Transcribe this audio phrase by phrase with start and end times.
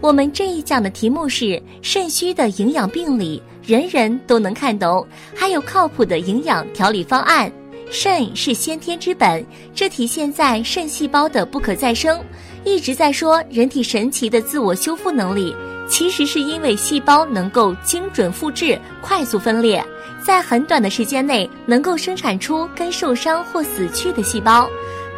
[0.00, 7.52] 我们这一讲的题目是肾虚的营养病理，人人都能看懂，还有靠谱的营养调理方案。
[7.90, 9.44] 肾是先天之本，
[9.74, 12.18] 这体现在肾细胞的不可再生。
[12.64, 15.54] 一直在说人体神奇的自我修复能力，
[15.86, 19.84] 其实是因为细胞能够精准复制、快速分裂，
[20.24, 24.66] 在很短的时间内能够生产出跟受伤或死去的细胞。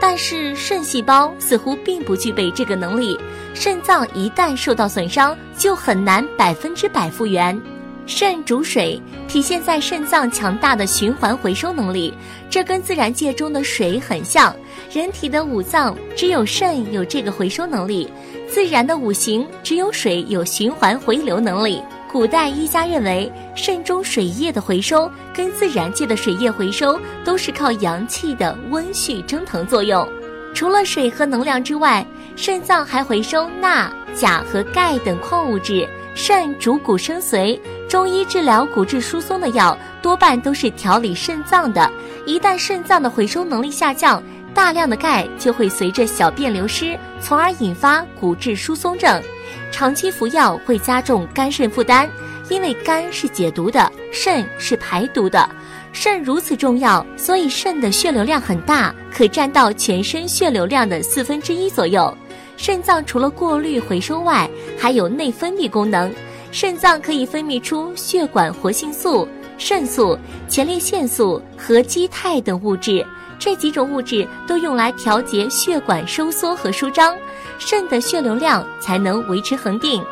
[0.00, 3.16] 但是肾细胞似乎并不具备这个能力，
[3.52, 7.60] 肾脏一旦受到损伤，就很难百分之百复原。
[8.06, 12.12] 肾主水，体现在肾脏强大的循环回收能力，
[12.48, 14.52] 这跟自然界中的水很像。
[14.90, 18.10] 人体的五脏只有肾有这个回收能力，
[18.48, 21.80] 自然的五行只有水有循环回流能力。
[22.12, 30.06] 古代医家认为，肾中水液的回收跟自然界的水液回收都是靠阳气的温煦蒸腾作用。
[30.52, 35.88] 除了水和能量之外，肾脏还回收钠、钾和钙等矿物质。
[36.16, 37.58] 肾主骨生髓，
[37.88, 41.88] 中医治疗骨质疏松的药多半都是调理肾脏的。
[42.26, 44.20] 一旦肾脏的回收能力下降，
[44.52, 49.22] 大量的钙就会随着小便流失，从而引发骨质疏松症。
[49.70, 52.08] 长期服药会加重肝肾负担，
[52.48, 55.48] 因为肝是解毒的，肾是排毒的。
[55.92, 62.16] 肾如此重要，所以肾的血流量很大，可占到全身血流量的四分之一左右。
[62.56, 66.12] 肾脏除了过滤回收外，还有内分泌功能。
[66.52, 70.18] 肾脏可以分泌出血管活性素、肾素、
[70.48, 73.06] 前列腺素和肌肽等物质，
[73.38, 77.16] 这几种物质都用来调节血管收缩和舒张。
[77.60, 80.02] 肾的血流量才能维持恒定。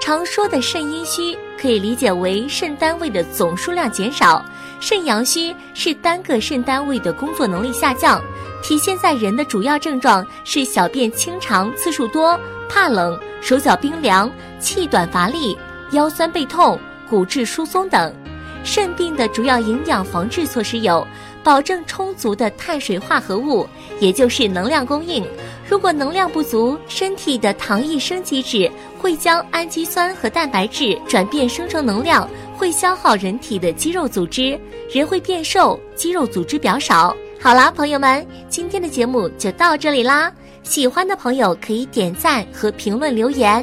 [0.00, 4.40] 常说的肾阴虚，可以理解为肾单位的总数量减少；
[4.78, 8.22] 肾阳虚是单个肾单位的工作能力下降。
[8.62, 12.38] 体现在人的主要症状是小便清长次数多、
[12.68, 15.58] 怕冷、手脚冰凉、气短乏力、
[15.90, 16.78] 腰酸背痛、
[17.10, 18.14] 骨质疏松等。
[18.62, 21.06] 肾病的主要营养防治措施有：
[21.44, 23.68] 保证充足的碳水化合物，
[24.00, 25.24] 也就是能量供应。
[25.68, 34.58] 如果能量不足，身体的糖异生机制会将氨基酸和蛋白质转变生成能量，会消耗人体的肌肉组织，
[34.90, 37.14] 人会变瘦，肌肉组织表少。
[37.40, 40.32] 好啦，朋友们，今天的节目就到这里啦。
[40.62, 43.62] 喜欢的朋友可以点赞和评论留言。